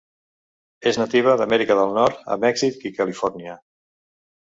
[0.91, 3.63] És nativa d'Amèrica del Nord a Mèxic i Califòrnia.